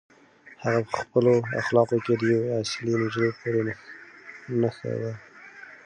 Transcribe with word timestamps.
هغه 0.63 0.79
په 0.89 0.93
خپلو 1.03 1.33
اخلاقو 1.61 1.97
کې 2.05 2.13
د 2.17 2.21
یوې 2.33 2.49
اصیلې 2.61 2.93
نجلۍ 3.01 3.31
پوره 3.39 3.73
نښه 4.61 4.91
وه. 5.01 5.13